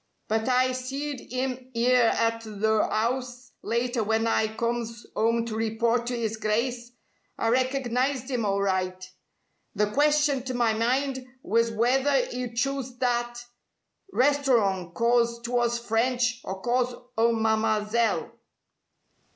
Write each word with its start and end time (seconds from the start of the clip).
But 0.27 0.49
I 0.49 0.71
seed 0.71 1.31
'im 1.31 1.69
'ere 1.75 2.07
at 2.09 2.41
th' 2.41 2.63
'ouse 2.65 3.51
later 3.61 4.03
when 4.03 4.25
I 4.25 4.47
comes 4.47 5.05
'ome 5.15 5.45
to 5.45 5.55
report 5.55 6.07
to 6.07 6.17
'is 6.17 6.37
Grice. 6.37 6.91
I 7.37 7.49
recognized 7.49 8.31
'im 8.31 8.43
alright. 8.43 9.11
The 9.75 9.91
question 9.91 10.41
to 10.45 10.55
my 10.55 10.73
mind 10.73 11.23
was 11.43 11.69
w'ether 11.69 12.27
'e'd 12.33 12.57
chose 12.57 12.97
that 12.97 13.45
restorong 14.11 14.91
'cause 14.95 15.39
'twas 15.43 15.77
French 15.77 16.41
or 16.45 16.61
cause 16.63 16.95
o' 17.15 17.31
Mam'selle." 17.33 18.31